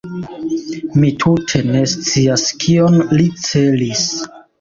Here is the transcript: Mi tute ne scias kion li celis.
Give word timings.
Mi 1.01 1.09
tute 1.23 1.61
ne 1.67 1.81
scias 1.91 2.45
kion 2.63 2.97
li 3.19 3.27
celis. 3.43 4.03